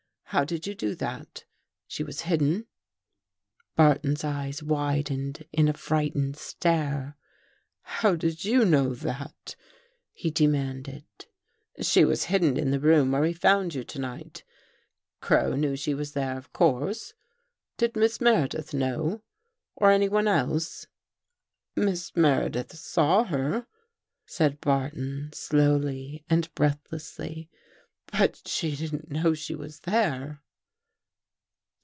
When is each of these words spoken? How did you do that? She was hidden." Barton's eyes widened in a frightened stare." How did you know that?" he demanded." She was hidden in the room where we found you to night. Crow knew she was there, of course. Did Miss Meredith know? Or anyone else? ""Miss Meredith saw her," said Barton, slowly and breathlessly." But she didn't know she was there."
How 0.33 0.45
did 0.45 0.65
you 0.65 0.73
do 0.75 0.95
that? 0.95 1.43
She 1.87 2.05
was 2.05 2.21
hidden." 2.21 2.67
Barton's 3.75 4.23
eyes 4.23 4.63
widened 4.63 5.45
in 5.51 5.67
a 5.67 5.73
frightened 5.73 6.37
stare." 6.37 7.17
How 7.97 8.15
did 8.15 8.45
you 8.45 8.63
know 8.63 8.93
that?" 8.95 9.57
he 10.13 10.31
demanded." 10.31 11.03
She 11.81 12.05
was 12.05 12.23
hidden 12.31 12.55
in 12.55 12.71
the 12.71 12.79
room 12.79 13.11
where 13.11 13.23
we 13.23 13.33
found 13.33 13.75
you 13.75 13.83
to 13.83 13.99
night. 13.99 14.45
Crow 15.19 15.57
knew 15.57 15.75
she 15.75 15.93
was 15.93 16.13
there, 16.13 16.37
of 16.37 16.53
course. 16.53 17.11
Did 17.75 17.97
Miss 17.97 18.21
Meredith 18.21 18.73
know? 18.73 19.23
Or 19.75 19.91
anyone 19.91 20.29
else? 20.29 20.85
""Miss 21.75 22.15
Meredith 22.15 22.71
saw 22.77 23.25
her," 23.25 23.67
said 24.25 24.61
Barton, 24.61 25.31
slowly 25.33 26.23
and 26.29 26.49
breathlessly." 26.55 27.49
But 28.11 28.45
she 28.45 28.75
didn't 28.75 29.09
know 29.09 29.33
she 29.33 29.55
was 29.55 29.81
there." 29.81 30.41